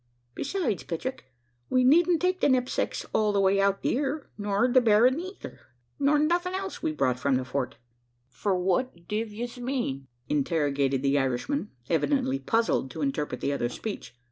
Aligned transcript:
Besides, 0.33 0.81
Petrick, 0.85 1.25
we 1.69 1.83
needn't 1.83 2.23
take 2.23 2.41
the 2.41 2.49
knepsacks 2.49 3.05
all 3.13 3.31
the 3.31 3.39
way 3.39 3.61
out 3.61 3.83
theer, 3.83 4.31
nor 4.35 4.67
the 4.67 4.81
berra 4.81 5.11
neythur, 5.11 5.59
nor 5.99 6.17
nuthin' 6.17 6.55
else 6.55 6.81
we've 6.81 6.97
brought 6.97 7.19
from 7.19 7.35
the 7.35 7.45
Fort." 7.45 7.77
"Fwhat 8.27 9.07
div 9.07 9.31
yez 9.31 9.59
mane?" 9.59 10.07
interrogated 10.27 11.03
the 11.03 11.19
Irishman 11.19 11.69
evidently 11.87 12.39
puzzled 12.39 12.89
to 12.89 13.03
interpret 13.03 13.41
the 13.41 13.53
other's 13.53 13.75
speech. 13.75 14.15